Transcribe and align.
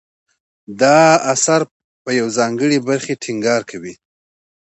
دا 0.81 0.99
اثر 1.33 1.61
په 2.03 2.09
یوې 2.19 2.31
ځانګړې 2.37 2.77
برخې 2.89 3.13
ټینګار 3.23 3.61
کوي. 3.69 3.93